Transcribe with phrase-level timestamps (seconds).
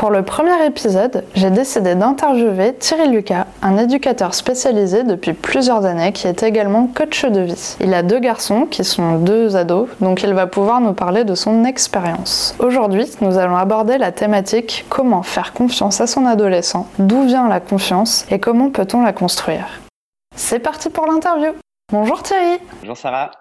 [0.00, 6.14] Pour le premier épisode, j'ai décidé d'interviewer Thierry Lucas, un éducateur spécialisé depuis plusieurs années
[6.14, 7.76] qui est également coach de vie.
[7.80, 11.34] Il a deux garçons qui sont deux ados, donc il va pouvoir nous parler de
[11.34, 12.54] son expérience.
[12.60, 17.60] Aujourd'hui, nous allons aborder la thématique comment faire confiance à son adolescent, d'où vient la
[17.60, 19.82] confiance et comment peut-on la construire?
[20.34, 21.50] C'est parti pour l'interview.
[21.92, 22.58] Bonjour Thierry.
[22.80, 23.32] Bonjour Sarah.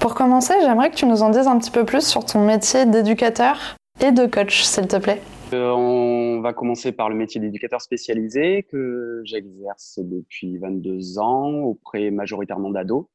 [0.00, 2.84] Pour commencer, j'aimerais que tu nous en dises un petit peu plus sur ton métier
[2.84, 5.22] d'éducateur et de coach, s'il te plaît.
[5.52, 12.10] Euh, on va commencer par le métier d'éducateur spécialisé que j'exerce depuis 22 ans auprès
[12.10, 13.06] majoritairement d'ados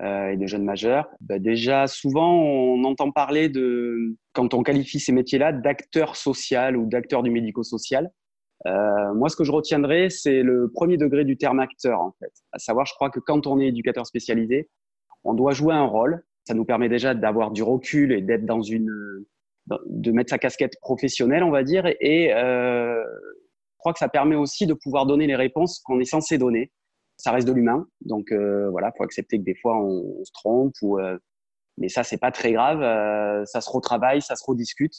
[0.00, 1.08] euh, et de jeunes majeurs.
[1.20, 6.86] Bah, déjà, souvent, on entend parler de, quand on qualifie ces métiers-là, d'acteur social ou
[6.86, 8.10] d'acteur du médico-social.
[8.66, 12.32] Euh, moi, ce que je retiendrai, c'est le premier degré du terme acteur, en fait.
[12.52, 14.68] À savoir, je crois que quand on est éducateur spécialisé,
[15.24, 16.24] on doit jouer un rôle.
[16.44, 19.24] Ça nous permet déjà d'avoir du recul et d'être dans une
[19.86, 24.36] de mettre sa casquette professionnelle, on va dire, et euh, je crois que ça permet
[24.36, 26.72] aussi de pouvoir donner les réponses qu'on est censé donner.
[27.18, 30.74] Ça reste de l'humain, donc euh, voilà, faut accepter que des fois on, se trompe,
[30.82, 31.18] ou, euh,
[31.78, 34.92] mais ça c'est pas très grave, euh, ça se retravaille, ça se rediscute.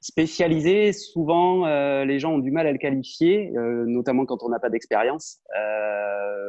[0.00, 1.66] Spécialisé, souvent
[2.04, 3.50] les gens ont du mal à le qualifier,
[3.86, 5.40] notamment quand on n'a pas d'expérience.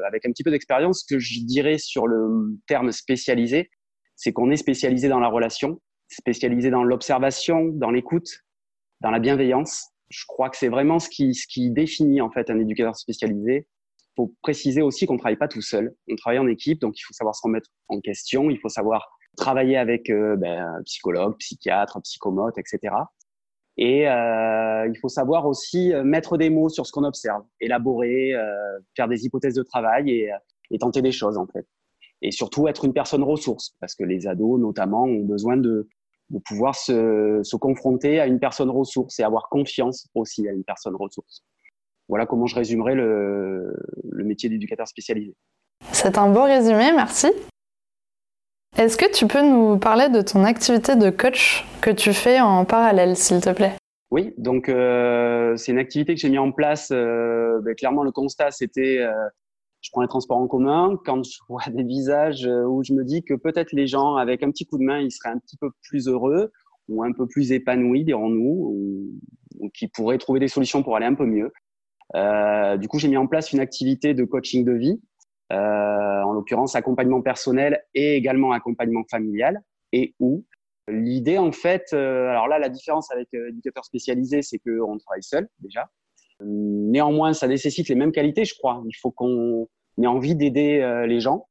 [0.06, 3.72] avec un petit peu d'expérience, ce que je dirais sur le terme spécialisé,
[4.16, 8.44] c'est qu'on est spécialisé dans la relation, spécialisé dans l'observation, dans l'écoute,
[9.02, 9.90] dans la bienveillance.
[10.10, 13.68] Je crois que c'est vraiment ce qui, ce qui définit en fait un éducateur spécialisé.
[14.00, 15.94] Il faut préciser aussi qu'on ne travaille pas tout seul.
[16.10, 18.50] On travaille en équipe, donc il faut savoir se remettre en question.
[18.50, 22.96] Il faut savoir travailler avec euh, ben, psychologue, psychiatre, psychomote, etc.
[23.78, 28.34] Et euh, il faut savoir aussi euh, mettre des mots sur ce qu'on observe, élaborer,
[28.34, 30.32] euh, faire des hypothèses de travail et,
[30.72, 31.68] et tenter des choses en fait
[32.22, 35.88] et surtout être une personne ressource, parce que les ados notamment ont besoin de,
[36.30, 40.64] de pouvoir se, se, confronter à une personne ressource et avoir confiance aussi à une
[40.64, 41.44] personne ressource.
[42.10, 43.74] Voilà comment je résumerai le,
[44.10, 45.36] le métier d'éducateur spécialisé.
[45.92, 47.28] C'est un beau résumé, merci.
[48.78, 52.64] Est-ce que tu peux nous parler de ton activité de coach que tu fais en
[52.66, 53.74] parallèle, s'il te plaît?
[54.12, 56.90] Oui, donc euh, c'est une activité que j'ai mis en place.
[56.92, 59.12] Euh, ben, clairement, le constat, c'était euh,
[59.88, 63.06] je prends les transports en commun, quand je vois des visages euh, où je me
[63.06, 65.56] dis que peut-être les gens, avec un petit coup de main, ils seraient un petit
[65.56, 66.52] peu plus heureux
[66.90, 69.10] ou un peu plus épanouis, dirons-nous,
[69.60, 71.54] ou, qui pourraient trouver des solutions pour aller un peu mieux.
[72.16, 75.02] Euh, du coup, j'ai mis en place une activité de coaching de vie,
[75.54, 79.62] euh, en l'occurrence accompagnement personnel et également accompagnement familial,
[79.94, 80.46] et où
[80.90, 85.24] l'idée, en fait, euh, alors là, la différence avec euh, éducateur spécialisé, c'est qu'on travaille
[85.24, 85.90] seul déjà.
[86.42, 88.84] Néanmoins, ça nécessite les mêmes qualités, je crois.
[88.86, 89.68] Il faut qu'on
[90.04, 91.48] ait envie d'aider euh, les gens.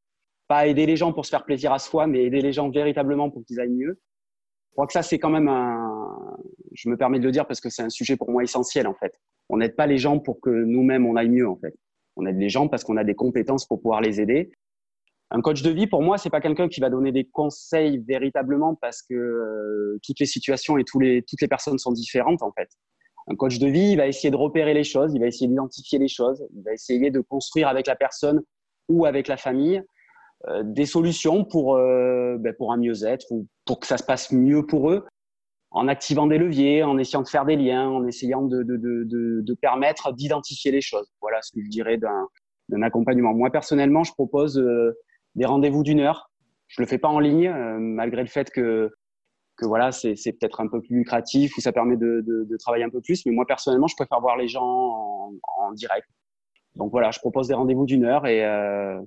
[0.48, 3.30] Pas aider les gens pour se faire plaisir à soi, mais aider les gens véritablement
[3.30, 3.98] pour qu'ils aillent mieux.
[4.70, 6.36] Je crois que ça, c'est quand même un,
[6.72, 8.94] je me permets de le dire parce que c'est un sujet pour moi essentiel, en
[8.94, 9.18] fait.
[9.48, 11.74] On n'aide pas les gens pour que nous-mêmes on aille mieux, en fait.
[12.16, 14.52] On aide les gens parce qu'on a des compétences pour pouvoir les aider.
[15.30, 18.74] Un coach de vie, pour moi, c'est pas quelqu'un qui va donner des conseils véritablement
[18.76, 22.52] parce que euh, toutes les situations et tous les, toutes les personnes sont différentes, en
[22.52, 22.68] fait.
[23.28, 25.98] Un coach de vie, il va essayer de repérer les choses, il va essayer d'identifier
[25.98, 28.42] les choses, il va essayer de construire avec la personne
[28.88, 29.82] ou avec la famille
[30.48, 34.30] euh, des solutions pour, euh, ben pour un mieux-être ou pour que ça se passe
[34.30, 35.04] mieux pour eux,
[35.70, 40.70] en activant des leviers, en essayant de faire des liens, en essayant de, permettre d'identifier
[40.70, 41.10] les choses.
[41.20, 43.34] Voilà ce que je dirais d'un accompagnement.
[43.34, 44.96] Moi, personnellement, je propose euh,
[45.34, 46.30] des rendez-vous d'une heure.
[46.68, 48.90] Je le fais pas en ligne, euh, malgré le fait que
[49.56, 53.00] que voilà, c'est peut-être un peu plus lucratif ou ça permet de, travailler un peu
[53.00, 53.24] plus.
[53.26, 56.06] Mais moi, personnellement, je préfère voir les gens en, direct.
[56.74, 59.00] Donc voilà, je propose des rendez-vous d'une heure et, euh,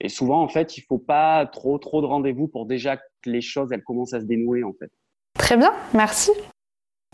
[0.00, 3.40] et souvent, en fait, il faut pas trop, trop de rendez-vous pour déjà que les
[3.40, 4.90] choses, elles commencent à se dénouer, en fait.
[5.38, 6.30] Très bien, merci.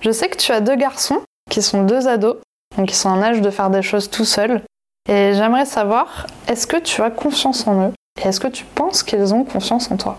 [0.03, 2.37] Je sais que tu as deux garçons qui sont deux ados,
[2.77, 4.63] donc qui sont en âge de faire des choses tout seuls.
[5.09, 7.93] Et j'aimerais savoir, est-ce que tu as confiance en eux?
[8.23, 10.17] Et est-ce que tu penses qu'ils ont confiance en toi?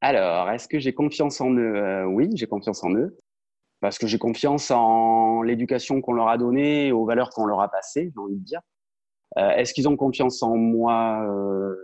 [0.00, 1.76] Alors, est-ce que j'ai confiance en eux?
[1.76, 3.18] Euh, Oui, j'ai confiance en eux.
[3.80, 7.68] Parce que j'ai confiance en l'éducation qu'on leur a donnée, aux valeurs qu'on leur a
[7.70, 8.60] passées, j'ai envie de dire.
[9.38, 11.22] Euh, est-ce qu'ils ont confiance en moi?
[11.28, 11.74] Euh,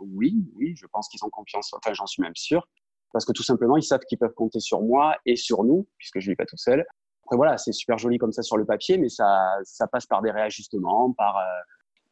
[0.00, 1.72] Oui, oui, je pense qu'ils ont confiance.
[1.74, 2.66] Enfin, j'en suis même sûr.
[3.12, 6.18] Parce que tout simplement, ils savent qu'ils peuvent compter sur moi et sur nous, puisque
[6.20, 6.84] je ne vis pas tout seul.
[7.24, 10.22] Après, voilà, c'est super joli comme ça sur le papier, mais ça, ça passe par
[10.22, 11.36] des réajustements, par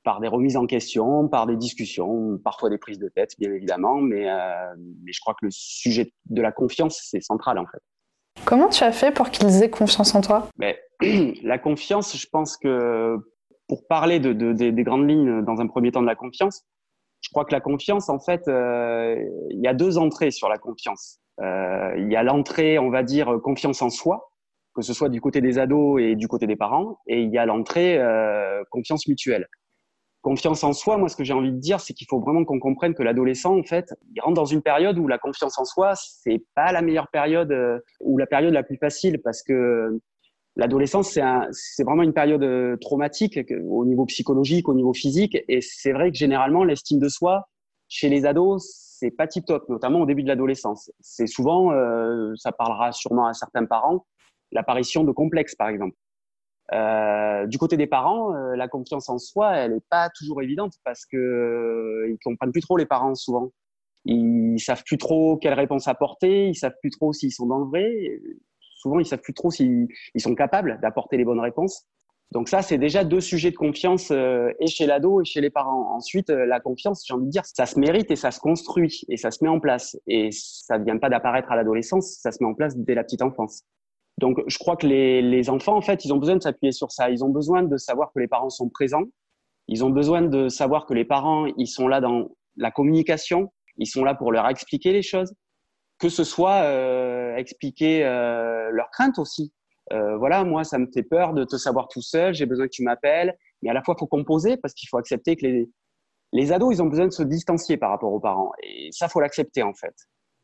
[0.02, 3.96] par des remises en question, par des discussions, parfois des prises de tête, bien évidemment,
[3.96, 4.74] mais, euh,
[5.04, 7.80] mais je crois que le sujet de la confiance, c'est central en fait.
[8.44, 10.48] Comment tu as fait pour qu'ils aient confiance en toi?
[10.58, 10.78] Mais,
[11.42, 13.16] La confiance, je pense que
[13.68, 16.64] pour parler de, de, des grandes lignes dans un premier temps de la confiance,
[17.20, 19.16] je crois que la confiance, en fait, euh,
[19.50, 21.18] il y a deux entrées sur la confiance.
[21.40, 24.30] Euh, il y a l'entrée, on va dire, confiance en soi,
[24.74, 27.38] que ce soit du côté des ados et du côté des parents, et il y
[27.38, 29.46] a l'entrée euh, confiance mutuelle.
[30.22, 32.58] Confiance en soi, moi, ce que j'ai envie de dire, c'est qu'il faut vraiment qu'on
[32.58, 35.94] comprenne que l'adolescent, en fait, il rentre dans une période où la confiance en soi,
[35.94, 39.98] c'est pas la meilleure période euh, ou la période la plus facile, parce que
[40.56, 41.18] l'adolescence,
[41.52, 45.38] c'est vraiment une période euh, traumatique au niveau psychologique, au niveau physique.
[45.48, 47.48] Et c'est vrai que généralement, l'estime de soi
[47.88, 48.62] chez les ados,
[49.00, 50.92] c'est pas tip top, notamment au début de l'adolescence.
[51.00, 54.04] C'est souvent, euh, ça parlera sûrement à certains parents,
[54.52, 55.96] l'apparition de complexes, par exemple.
[56.72, 60.74] Euh, du côté des parents, euh, la confiance en soi, elle n'est pas toujours évidente
[60.84, 63.50] parce que euh, ils comprennent plus trop les parents souvent.
[64.04, 67.66] Ils savent plus trop quelle réponse apporter, ils savent plus trop s'ils sont dans le
[67.66, 67.92] vrai
[68.80, 71.86] souvent, ils savent plus trop s'ils sont capables d'apporter les bonnes réponses.
[72.32, 75.50] Donc ça, c'est déjà deux sujets de confiance euh, et chez l'ado et chez les
[75.50, 75.92] parents.
[75.94, 79.02] Ensuite, euh, la confiance, j'ai envie de dire, ça se mérite et ça se construit
[79.08, 79.98] et ça se met en place.
[80.06, 83.02] Et ça ne vient pas d'apparaître à l'adolescence, ça se met en place dès la
[83.02, 83.64] petite enfance.
[84.18, 86.90] Donc je crois que les, les enfants, en fait, ils ont besoin de s'appuyer sur
[86.92, 87.10] ça.
[87.10, 89.04] Ils ont besoin de savoir que les parents sont présents.
[89.68, 93.52] Ils ont besoin de savoir que les parents, ils sont là dans la communication.
[93.78, 95.32] Ils sont là pour leur expliquer les choses
[96.00, 99.52] que ce soit euh, expliquer euh, leurs craintes aussi.
[99.92, 102.72] Euh, voilà, moi, ça me fait peur de te savoir tout seul, j'ai besoin que
[102.72, 103.36] tu m'appelles.
[103.62, 105.68] Mais à la fois, il faut composer parce qu'il faut accepter que les,
[106.32, 108.52] les ados, ils ont besoin de se distancier par rapport aux parents.
[108.62, 109.94] Et ça, faut l'accepter en fait.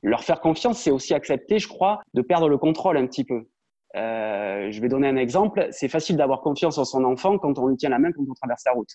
[0.02, 3.48] Leur faire confiance, c'est aussi accepter, je crois, de perdre le contrôle un petit peu.
[3.96, 5.69] Euh, je vais donner un exemple.
[5.70, 8.34] C'est facile d'avoir confiance en son enfant quand on lui tient la main quand on
[8.34, 8.90] traverse la route.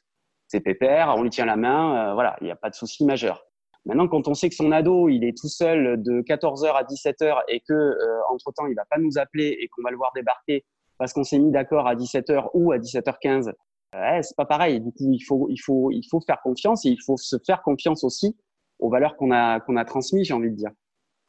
[0.48, 3.06] C'est pépère, on lui tient la main, euh, voilà, il n'y a pas de souci
[3.06, 3.46] majeur.
[3.86, 7.42] Maintenant, quand on sait que son ado, il est tout seul de 14h à 17h
[7.48, 10.12] et que euh, entre temps, il va pas nous appeler et qu'on va le voir
[10.14, 10.66] débarquer
[10.98, 13.54] parce qu'on s'est mis d'accord à 17h ou à 17h15,
[13.96, 14.82] euh, c'est pas pareil.
[14.82, 17.64] Du coup, il faut, il faut, il faut faire confiance et il faut se faire
[17.64, 18.38] confiance aussi
[18.78, 20.72] aux valeurs qu'on a, qu'on a transmises, j'ai envie de dire.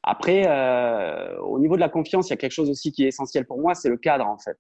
[0.03, 3.09] Après, euh, au niveau de la confiance, il y a quelque chose aussi qui est
[3.09, 4.57] essentiel pour moi, c'est le cadre en fait.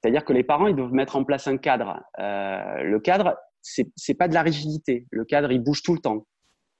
[0.00, 2.00] C'est-à-dire que les parents, ils doivent mettre en place un cadre.
[2.18, 5.06] Euh, le cadre, c'est, pas de la rigidité.
[5.10, 6.26] Le cadre, il bouge tout le temps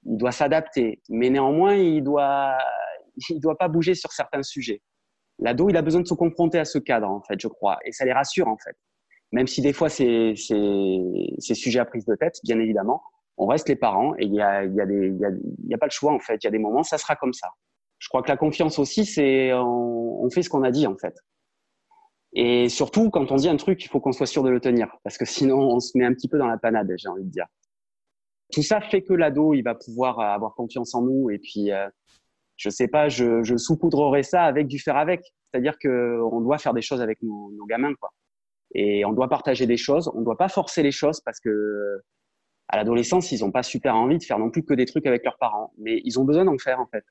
[0.07, 2.57] il doit s'adapter, mais néanmoins, il doit,
[3.29, 4.83] il doit pas bouger sur certains sujets.
[5.39, 7.93] L'ado, il a besoin de se confronter à ce cadre, en fait, je crois, et
[7.93, 8.77] ça les rassure, en fait.
[9.33, 13.03] Même si des fois, c'est, c'est, sujet à prise de tête, bien évidemment,
[13.37, 15.69] on reste les parents et il y a, il y a des, y a, il
[15.69, 16.37] y a pas le choix, en fait.
[16.37, 17.49] Il y a des moments, ça sera comme ça.
[18.05, 21.15] Je crois que la confiance aussi, c'est, on, fait ce qu'on a dit, en fait.
[22.35, 24.95] Et surtout, quand on dit un truc, il faut qu'on soit sûr de le tenir,
[25.05, 27.31] parce que sinon, on se met un petit peu dans la panade, j'ai envie de
[27.31, 27.47] dire
[28.53, 31.31] tout ça fait que l'ado, il va pouvoir euh, avoir confiance en nous.
[31.31, 31.89] Et puis, euh,
[32.57, 33.57] je sais pas, je, je
[34.23, 35.23] ça avec du faire avec.
[35.51, 38.11] C'est-à-dire que on doit faire des choses avec nos, nos, gamins, quoi.
[38.75, 40.11] Et on doit partager des choses.
[40.15, 42.03] On ne doit pas forcer les choses parce que
[42.69, 45.25] à l'adolescence, ils n'ont pas super envie de faire non plus que des trucs avec
[45.25, 47.05] leurs parents, mais ils ont besoin d'en faire en fait.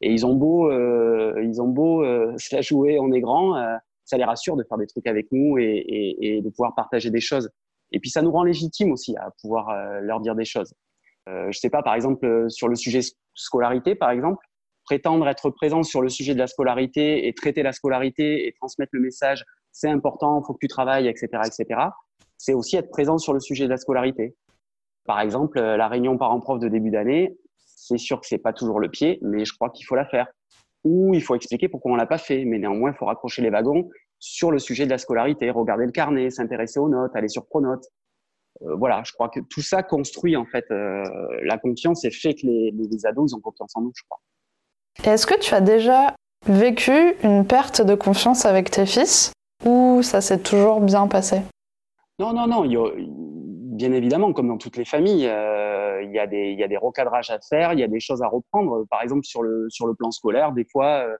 [0.00, 3.56] Et ils ont beau, euh, ils ont beau euh, se la jouer, on est grand,
[3.56, 6.74] euh, ça les rassure de faire des trucs avec nous et, et, et, de pouvoir
[6.74, 7.50] partager des choses.
[7.90, 10.72] Et puis ça nous rend légitimes aussi à pouvoir leur dire des choses.
[11.28, 13.00] Euh, je sais pas, par exemple, sur le sujet
[13.34, 14.44] scolarité, par exemple,
[14.84, 18.90] prétendre être présent sur le sujet de la scolarité et traiter la scolarité et transmettre
[18.92, 21.80] le message, c'est important, faut que tu travailles, etc., etc.
[22.38, 24.34] C'est aussi être présent sur le sujet de la scolarité.
[25.04, 27.36] Par exemple, la réunion parents-prof de début d'année,
[27.78, 30.26] c'est sûr que c'est pas toujours le pied, mais je crois qu'il faut la faire.
[30.84, 33.50] Ou il faut expliquer pourquoi on l'a pas fait, mais néanmoins, il faut raccrocher les
[33.50, 37.46] wagons sur le sujet de la scolarité, regarder le carnet, s'intéresser aux notes, aller sur
[37.46, 37.84] Pronote.
[38.62, 41.04] Euh, voilà, je crois que tout ça construit en fait euh,
[41.44, 44.20] la confiance et fait que les, les, ados ils ont confiance en nous, je crois.
[45.12, 46.14] Est-ce que tu as déjà
[46.46, 49.32] vécu une perte de confiance avec tes fils
[49.64, 51.42] ou ça s'est toujours bien passé?
[52.18, 52.64] Non, non, non.
[52.64, 52.72] Il
[53.78, 56.76] bien évidemment, comme dans toutes les familles, euh, il, y a des, y a des
[56.76, 58.84] recadrages à faire, il y a des choses à reprendre.
[58.90, 61.16] Par exemple, sur le, sur le plan scolaire, des fois, euh,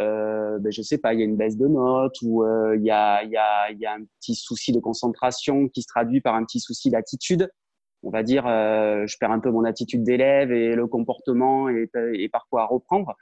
[0.00, 2.82] euh, ben, je sais pas, il y a une baisse de notes ou euh, il,
[2.82, 6.34] y a, y a, y a un petit souci de concentration qui se traduit par
[6.34, 7.48] un petit souci d'attitude.
[8.02, 11.94] On va dire, euh, je perds un peu mon attitude d'élève et le comportement est,
[11.94, 13.14] est, parfois à reprendre.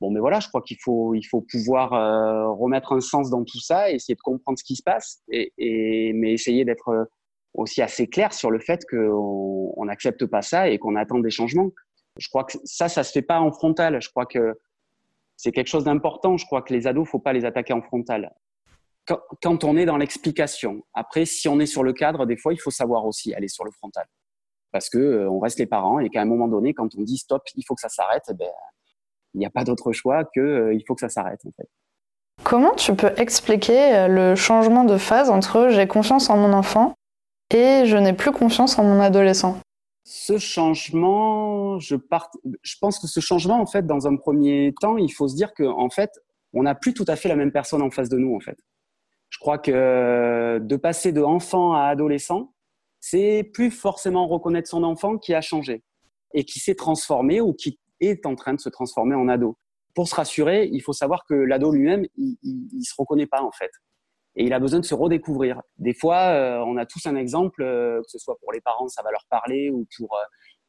[0.00, 3.44] Bon, mais voilà, je crois qu'il faut, il faut pouvoir euh, remettre un sens dans
[3.44, 7.08] tout ça, essayer de comprendre ce qui se passe, et, et mais essayer d'être
[7.54, 11.70] aussi assez clair sur le fait qu'on n'accepte pas ça et qu'on attend des changements.
[12.18, 14.00] Je crois que ça, ça se fait pas en frontal.
[14.00, 14.58] Je crois que
[15.36, 16.36] c'est quelque chose d'important.
[16.36, 18.32] Je crois que les ados, faut pas les attaquer en frontal.
[19.40, 22.60] Quand, on est dans l'explication, après, si on est sur le cadre, des fois, il
[22.60, 24.06] faut savoir aussi aller sur le frontal.
[24.70, 27.18] Parce que euh, on reste les parents et qu'à un moment donné, quand on dit
[27.18, 28.48] stop, il faut que ça s'arrête, eh ben,
[29.34, 31.68] il n'y a pas d'autre choix que euh, il faut que ça s'arrête, en fait.
[32.44, 36.94] Comment tu peux expliquer euh, le changement de phase entre j'ai confiance en mon enfant
[37.54, 39.58] et je n'ai plus confiance en mon adolescent
[40.04, 41.96] Ce changement, je,
[42.80, 45.78] pense que ce changement, en fait, dans un premier temps, il faut se dire qu'en
[45.78, 46.10] en fait,
[46.52, 48.56] on n'a plus tout à fait la même personne en face de nous, en fait.
[49.30, 52.52] Je crois que de passer de enfant à adolescent,
[53.00, 55.82] c'est plus forcément reconnaître son enfant qui a changé
[56.34, 59.56] et qui s'est transformé ou qui est en train de se transformer en ado.
[59.94, 63.50] Pour se rassurer, il faut savoir que l'ado lui-même, il, il, se reconnaît pas en
[63.52, 63.70] fait,
[64.36, 65.60] et il a besoin de se redécouvrir.
[65.78, 68.88] Des fois, euh, on a tous un exemple, euh, que ce soit pour les parents,
[68.88, 70.24] ça va leur parler, ou pour euh,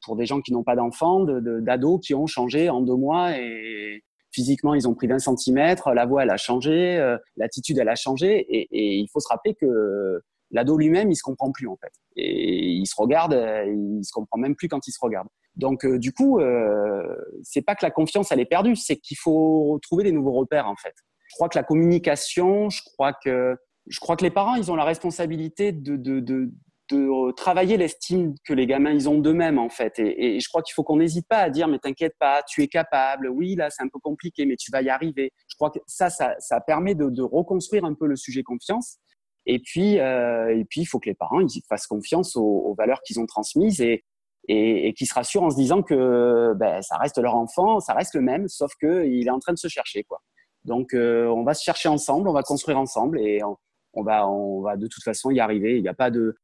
[0.05, 3.37] pour des gens qui n'ont pas d'enfants, d'ados de, qui ont changé en deux mois
[3.37, 7.95] et physiquement ils ont pris 20 cm, la voix elle a changé, l'attitude elle a
[7.95, 11.77] changé, et, et, il faut se rappeler que l'ado lui-même il se comprend plus en
[11.77, 13.31] fait, et il se regarde,
[13.65, 15.29] il se comprend même plus quand il se regarde.
[15.55, 19.17] Donc euh, du coup, euh, c'est pas que la confiance elle est perdue, c'est qu'il
[19.17, 20.95] faut trouver des nouveaux repères en fait.
[21.33, 24.75] Je crois que la communication, je crois que je crois que les parents ils ont
[24.75, 26.51] la responsabilité de de, de,
[26.91, 29.97] de travailler l'estime que les gamins ils ont d'eux-mêmes en fait.
[29.97, 32.67] Et, je crois qu'il faut qu'on n'hésite pas à dire mais t'inquiète pas, tu es
[32.67, 33.29] capable.
[33.29, 35.33] Oui là c'est un peu compliqué mais tu vas y arriver.
[35.47, 38.99] Je crois que ça ça, ça permet de, de reconstruire un peu le sujet confiance.
[39.45, 42.75] Et puis, euh, et puis, il faut que les parents ils fassent confiance aux, aux
[42.75, 44.05] valeurs qu'ils ont transmises et,
[44.47, 47.93] et, et qui se rassurent en se disant que ben, ça reste leur enfant, ça
[47.93, 50.03] reste le même, sauf qu'il est en train de se chercher.
[50.03, 50.19] Quoi.
[50.65, 54.61] Donc euh, on va se chercher ensemble, on va construire ensemble et on, va, on
[54.61, 55.77] va de toute façon y arriver.
[55.77, 56.35] Il n'y a pas de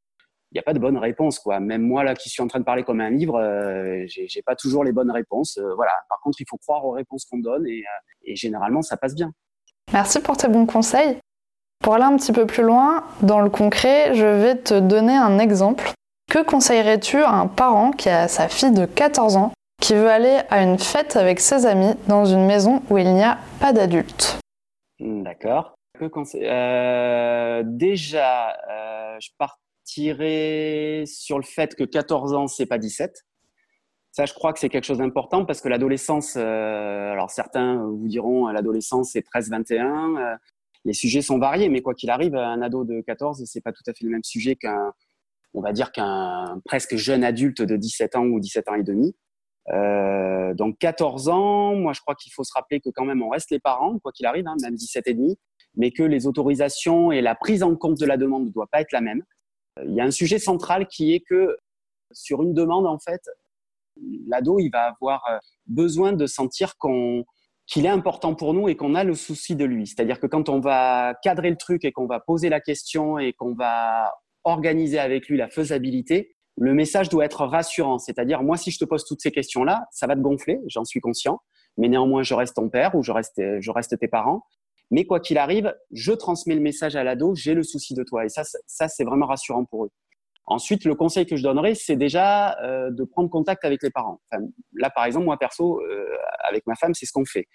[0.52, 1.60] il n'y a pas de bonne réponse quoi.
[1.60, 4.56] Même moi là qui suis en train de parler comme un livre, euh, j'ai pas
[4.56, 5.58] toujours les bonnes réponses.
[5.58, 5.92] Euh, voilà.
[6.08, 9.14] Par contre, il faut croire aux réponses qu'on donne et, euh, et, généralement ça passe
[9.14, 9.32] bien.
[9.92, 11.18] Merci pour tes bons conseils.
[11.82, 15.38] Pour aller un petit peu plus loin dans le concret, je vais te donner un
[15.38, 15.92] exemple
[16.30, 20.40] que conseillerais-tu à un parent qui a sa fille de 14 ans qui veut aller
[20.50, 24.38] à une fête avec ses amis dans une maison où il n'y a pas d'adultes
[24.98, 25.74] hmm, D'accord.
[26.34, 33.24] Euh, déjà, euh, je partirais sur le fait que 14 ans, c'est pas 17.
[34.12, 38.08] Ça, je crois que c'est quelque chose d'important parce que l'adolescence, euh, alors certains vous
[38.08, 40.36] diront l'adolescence c'est 13-21,
[40.84, 43.82] les sujets sont variés, mais quoi qu'il arrive, un ado de 14, c'est pas tout
[43.86, 44.92] à fait le même sujet qu'un
[45.54, 49.14] on va dire qu'un presque jeune adulte de 17 ans ou 17 ans et demi.
[49.72, 53.28] Euh, donc 14 ans, moi je crois qu'il faut se rappeler que quand même on
[53.28, 55.38] reste les parents, quoi qu'il arrive, hein, même 17 et demi,
[55.76, 58.80] mais que les autorisations et la prise en compte de la demande ne doivent pas
[58.80, 59.22] être la même.
[59.84, 61.56] Il y a un sujet central qui est que
[62.12, 63.20] sur une demande, en fait,
[64.26, 67.24] l'ado, il va avoir euh, besoin de sentir qu'on
[67.66, 69.86] qu'il est important pour nous et qu'on a le souci de lui.
[69.86, 73.32] C'est-à-dire que quand on va cadrer le truc et qu'on va poser la question et
[73.32, 74.12] qu'on va
[74.42, 77.98] organiser avec lui la faisabilité, le message doit être rassurant.
[77.98, 81.00] C'est-à-dire, moi, si je te pose toutes ces questions-là, ça va te gonfler, j'en suis
[81.00, 81.40] conscient,
[81.78, 84.42] mais néanmoins, je reste ton père ou je reste, je reste tes parents.
[84.90, 88.26] Mais quoi qu'il arrive, je transmets le message à l'ado, j'ai le souci de toi.
[88.26, 89.90] Et ça, ça c'est vraiment rassurant pour eux.
[90.44, 94.20] Ensuite, le conseil que je donnerais, c'est déjà euh, de prendre contact avec les parents.
[94.74, 96.04] là, par exemple, moi perso, euh,
[96.46, 97.46] avec ma femme, c'est ce qu'on fait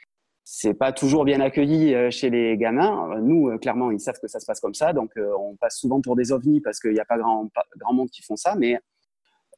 [0.48, 3.20] c'est pas toujours bien accueilli euh, chez les gamins.
[3.20, 6.16] Nous, clairement, ils savent que ça se passe comme ça, donc on passe souvent pour
[6.16, 8.80] des ovnis parce qu'il n'y a pas grand, grand monde qui font ça, mais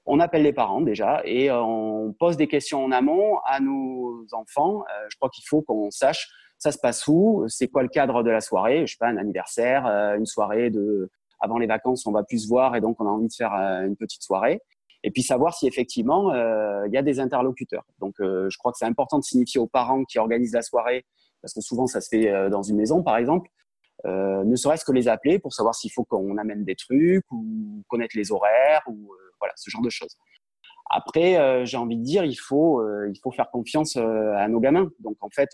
[0.08, 4.84] on appelle les parents déjà et on pose des questions en amont à nos enfants.
[5.10, 6.28] je crois qu'il faut qu'on sache
[6.60, 9.18] ça se passe où, c'est quoi le cadre de la soirée, je sais pas, un
[9.18, 13.06] anniversaire, une soirée de avant les vacances, on va plus se voir et donc on
[13.06, 14.60] a envie de faire une petite soirée
[15.04, 17.86] et puis savoir si effectivement euh, il y a des interlocuteurs.
[18.00, 21.06] Donc euh, je crois que c'est important de signifier aux parents qui organisent la soirée,
[21.42, 23.50] parce que souvent ça se fait euh, dans une maison par exemple,
[24.06, 28.16] ne serait-ce que les appeler pour savoir s'il faut qu'on amène des trucs ou connaître
[28.18, 30.16] les horaires ou voilà ce genre de choses.
[30.90, 34.90] Après, j'ai envie de dire, il faut, il faut faire confiance à nos gamins.
[35.00, 35.50] Donc en fait,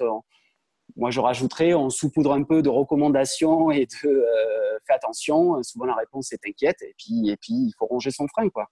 [0.96, 4.26] moi je rajouterais, on saupoudre un peu de recommandations et de
[4.86, 5.64] fais attention.
[5.64, 8.68] Souvent la réponse est inquiète et puis et puis il faut ronger son frein quoi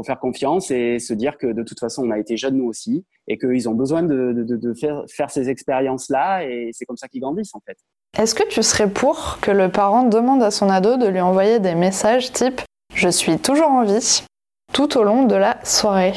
[0.00, 2.66] faut faire confiance et se dire que de toute façon, on a été jeunes nous
[2.66, 6.96] aussi et qu'ils ont besoin de, de, de faire, faire, ces expériences-là et c'est comme
[6.96, 7.76] ça qu'ils grandissent en fait.
[8.18, 11.60] Est-ce que tu serais pour que le parent demande à son ado de lui envoyer
[11.60, 12.60] des messages type
[12.92, 14.24] Je suis toujours en vie
[14.72, 16.14] tout au long de la soirée?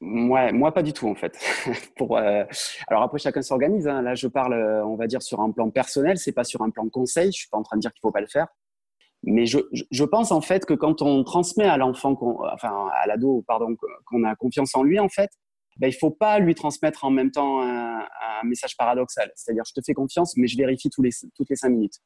[0.00, 1.38] Moi pas du tout en fait.
[2.00, 2.44] Euh...
[2.88, 3.86] Alors après chacun s'organise.
[3.86, 4.02] Hein.
[4.02, 6.70] Là je parle, euh, on va dire sur un plan personnel, c'est pas sur un
[6.70, 7.30] plan conseil.
[7.32, 8.46] Je suis pas en train de dire qu'il faut pas le faire.
[9.22, 9.58] Mais je,
[9.90, 12.18] je, pense en fait que quand on transmet à l'enfant,
[12.54, 15.30] enfin à l'ado, pardon, qu'on a confiance en lui, en fait,
[15.78, 18.06] ben, il faut pas lui transmettre en même temps un,
[18.42, 19.30] message paradoxal.
[19.34, 21.98] C'est-à-dire, je te fais confiance, mais je vérifie tous les, toutes les cinq minutes.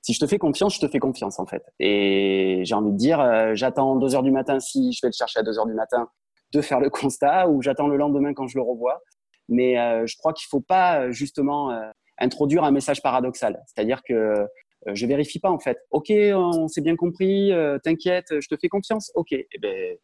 [0.00, 1.62] Si je te fais confiance, je te fais confiance en fait.
[1.78, 5.14] Et j'ai envie de dire, euh, j'attends deux heures du matin si je vais le
[5.16, 6.08] chercher à deux heures du matin
[6.52, 9.02] de faire le constat, ou j'attends le lendemain quand je le revois.
[9.48, 13.62] Mais euh, je crois qu'il faut pas justement euh, introduire un message paradoxal.
[13.66, 14.46] C'est-à-dire que
[14.92, 15.78] je vérifie pas en fait.
[15.90, 17.52] Ok, on s'est bien compris.
[17.82, 19.10] T'inquiète, je te fais confiance.
[19.14, 19.96] Ok, eh ben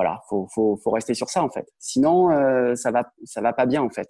[0.00, 1.66] voilà, faut, faut, faut rester sur ça en fait.
[1.78, 2.30] Sinon,
[2.74, 4.08] ça va ça va pas bien en fait.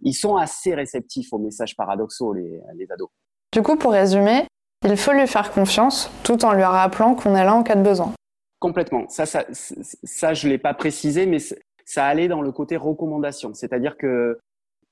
[0.00, 3.08] Ils sont assez réceptifs aux messages paradoxaux les, les ados.
[3.52, 4.46] Du coup, pour résumer,
[4.84, 7.82] il faut lui faire confiance tout en lui rappelant qu'on est là en cas de
[7.82, 8.12] besoin.
[8.60, 9.08] Complètement.
[9.08, 11.38] Ça, ça, ça je l'ai pas précisé, mais
[11.84, 13.54] ça allait dans le côté recommandation.
[13.54, 14.38] C'est-à-dire que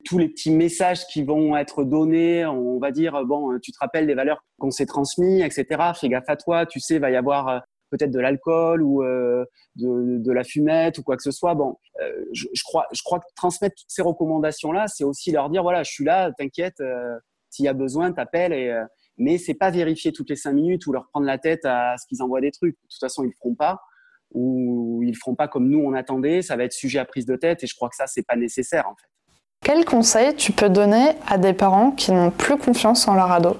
[0.04, 4.08] tous les petits messages qui vont être donnés, on va dire, bon, tu te rappelles
[4.08, 5.92] des valeurs qu'on s'est transmises, etc.
[5.94, 7.58] Fais gaffe à toi, tu sais, il va y avoir euh,
[7.92, 9.44] peut-être de l'alcool ou euh,
[9.76, 11.54] de, de, la fumette ou quoi que ce soit.
[11.54, 15.50] Bon, euh, je, je, crois, je crois que transmettre toutes ces recommandations-là, c'est aussi leur
[15.50, 17.18] dire, voilà, je suis là, t'inquiète, euh,
[17.50, 18.74] s'il y a besoin, t'appelles et
[19.18, 22.06] mais c'est pas vérifier toutes les cinq minutes ou leur prendre la tête à ce
[22.06, 22.74] qu'ils envoient des trucs.
[22.74, 23.78] De toute façon, ils le feront pas
[24.32, 26.40] ou ils le feront pas comme nous on attendait.
[26.40, 28.36] Ça va être sujet à prise de tête et je crois que ça c'est pas
[28.36, 29.08] nécessaire en fait.
[29.64, 33.56] Quel conseil tu peux donner à des parents qui n'ont plus confiance en leur ado?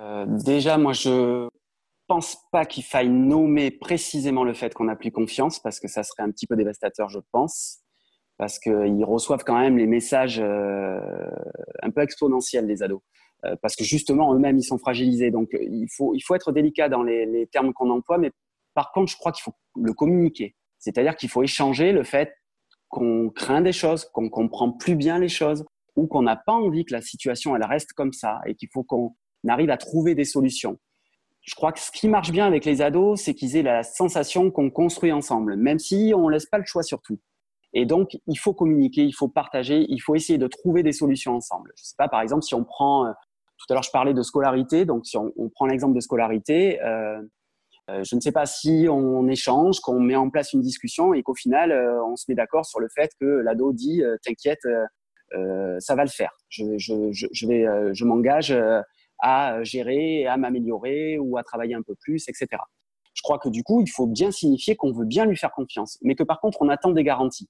[0.00, 1.48] Euh, Déjà, moi je
[2.06, 6.02] pense pas qu'il faille nommer précisément le fait qu'on n'a plus confiance parce que ça
[6.02, 7.84] serait un petit peu dévastateur, je pense
[8.36, 10.98] parce qu'ils reçoivent quand même les messages euh,
[11.82, 13.00] un peu exponentiels des ados.
[13.44, 15.30] Euh, parce que justement eux-mêmes ils sont fragilisés.
[15.30, 18.30] Donc il faut il faut être délicat dans les, les termes qu'on emploie, mais
[18.74, 20.56] par contre je crois qu'il faut le communiquer.
[20.78, 22.34] C'est-à-dire qu'il faut échanger le fait
[22.88, 25.64] qu'on craint des choses, qu'on comprend plus bien les choses,
[25.96, 28.82] ou qu'on n'a pas envie que la situation elle reste comme ça et qu'il faut
[28.82, 29.14] qu'on
[29.48, 30.78] arrive à trouver des solutions.
[31.44, 34.50] Je crois que ce qui marche bien avec les ados, c'est qu'ils aient la sensation
[34.50, 37.18] qu'on construit ensemble, même si on laisse pas le choix sur tout.
[37.74, 41.34] Et donc, il faut communiquer, il faut partager, il faut essayer de trouver des solutions
[41.34, 41.72] ensemble.
[41.76, 43.10] Je sais pas, par exemple, si on prend euh,
[43.58, 44.86] tout à l'heure, je parlais de scolarité.
[44.86, 47.20] Donc, si on, prend l'exemple de scolarité, euh,
[47.90, 51.22] euh, je ne sais pas si on échange, qu'on met en place une discussion et
[51.22, 51.72] qu'au final,
[52.06, 54.66] on se met d'accord sur le fait que l'ado dit T'inquiète,
[55.80, 56.32] ça va le faire.
[56.48, 58.56] Je, je, je, vais, je m'engage
[59.24, 62.46] à gérer, à m'améliorer ou à travailler un peu plus, etc.
[63.14, 65.98] Je crois que du coup, il faut bien signifier qu'on veut bien lui faire confiance,
[66.02, 67.48] mais que par contre, on attend des garanties.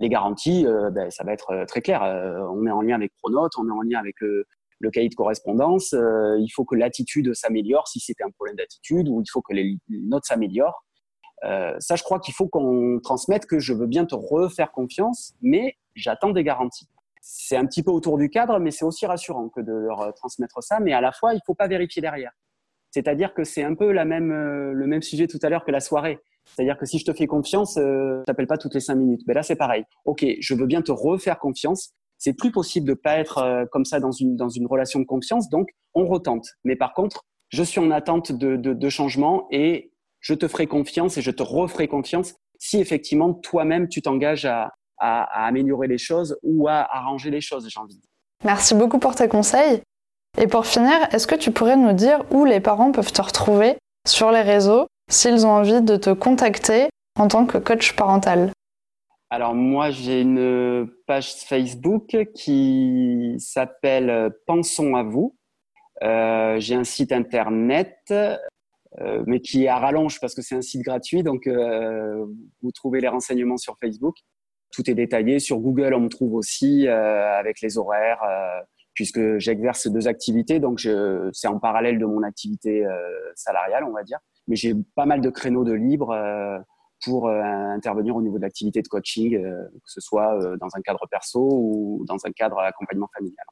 [0.00, 2.02] Les garanties, ben, ça va être très clair.
[2.52, 4.44] on est en lien avec Pronote, on est en lien avec le,
[4.92, 9.20] cahier de correspondance, euh, il faut que l'attitude s'améliore si c'était un problème d'attitude, ou
[9.20, 10.84] il faut que les notes s'améliorent.
[11.44, 15.34] Euh, ça, je crois qu'il faut qu'on transmette que je veux bien te refaire confiance,
[15.40, 16.88] mais j'attends des garanties.
[17.20, 20.62] C'est un petit peu autour du cadre, mais c'est aussi rassurant que de leur transmettre
[20.62, 20.80] ça.
[20.80, 22.32] Mais à la fois, il faut pas vérifier derrière.
[22.90, 26.18] C'est-à-dire que c'est un peu euh, le même sujet tout à l'heure que la soirée.
[26.46, 29.20] C'est-à-dire que si je te fais confiance, euh, t'appelles pas toutes les cinq minutes.
[29.26, 29.84] Mais là, c'est pareil.
[30.04, 33.84] Ok, je veux bien te refaire confiance, c'est plus possible de pas être euh, comme
[33.84, 35.50] ça dans une dans une relation de confiance.
[35.50, 36.46] Donc, on retente.
[36.64, 40.66] Mais par contre, je suis en attente de, de, de changement et je te ferai
[40.66, 45.86] confiance et je te referai confiance si effectivement toi-même tu t'engages à, à, à, améliorer
[45.86, 48.10] les choses ou à arranger les choses, j'ai envie de dire.
[48.44, 49.82] Merci beaucoup pour tes conseils.
[50.40, 53.76] Et pour finir, est-ce que tu pourrais nous dire où les parents peuvent te retrouver
[54.06, 58.52] sur les réseaux s'ils ont envie de te contacter en tant que coach parental?
[59.30, 65.36] Alors moi, j'ai une page Facebook qui s'appelle Pensons à vous.
[66.02, 70.62] Euh, j'ai un site internet, euh, mais qui est à rallonge parce que c'est un
[70.62, 72.24] site gratuit, donc euh,
[72.62, 74.16] vous trouvez les renseignements sur Facebook.
[74.72, 75.38] Tout est détaillé.
[75.38, 78.60] Sur Google, on me trouve aussi euh, avec les horaires, euh,
[78.94, 80.80] puisque j'exerce deux activités, donc
[81.32, 82.98] c'est en parallèle de mon activité euh,
[83.34, 84.18] salariale, on va dire.
[84.48, 86.14] Mais j'ai pas mal de créneaux de libre
[87.04, 90.68] pour euh, intervenir au niveau de l'activité de coaching, euh, que ce soit euh, dans
[90.74, 93.46] un cadre perso ou dans un cadre accompagnement familial.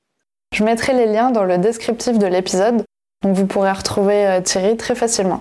[0.52, 2.84] Je mettrai les liens dans le descriptif de l'épisode,
[3.22, 5.40] donc vous pourrez retrouver Thierry très facilement.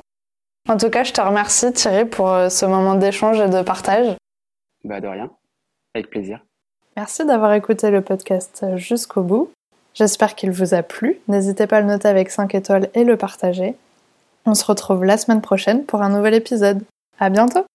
[0.68, 4.18] En tout cas, je te remercie Thierry pour ce moment d'échange et de partage.
[4.84, 5.32] Bah de rien,
[5.96, 6.40] avec plaisir.
[6.96, 9.52] Merci d'avoir écouté le podcast jusqu'au bout.
[9.94, 11.20] J'espère qu'il vous a plu.
[11.28, 13.76] N'hésitez pas à le noter avec 5 étoiles et le partager.
[14.46, 16.84] On se retrouve la semaine prochaine pour un nouvel épisode.
[17.20, 17.66] À bientôt!